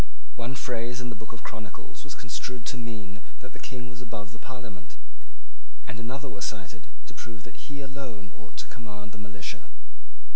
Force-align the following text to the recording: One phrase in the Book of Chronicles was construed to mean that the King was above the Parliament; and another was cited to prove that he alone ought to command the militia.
One 0.35 0.55
phrase 0.55 0.97
in 0.99 1.09
the 1.09 1.15
Book 1.21 1.29
of 1.31 1.43
Chronicles 1.45 2.01
was 2.03 2.15
construed 2.17 2.65
to 2.65 2.75
mean 2.75 3.21
that 3.45 3.53
the 3.53 3.59
King 3.61 3.85
was 3.87 4.01
above 4.01 4.31
the 4.33 4.39
Parliament; 4.41 4.97
and 5.85 5.99
another 6.01 6.25
was 6.27 6.45
cited 6.49 6.89
to 7.05 7.13
prove 7.13 7.43
that 7.45 7.69
he 7.69 7.81
alone 7.85 8.31
ought 8.33 8.57
to 8.57 8.67
command 8.67 9.11
the 9.11 9.19
militia. 9.21 9.69